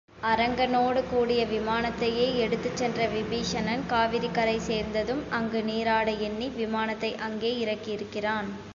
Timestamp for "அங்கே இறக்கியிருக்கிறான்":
7.19-8.49